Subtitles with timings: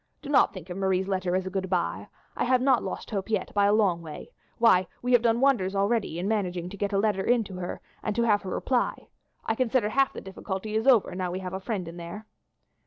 [0.23, 2.07] Do not think of Marie's letter as a good bye.
[2.35, 4.31] I have not lost hope yet, by a long way.
[4.57, 7.81] Why, we have done wonders already in managing to get a letter in to her
[8.01, 9.09] and to have her reply.
[9.45, 12.25] I consider half the difficulty is over now we have a friend in there."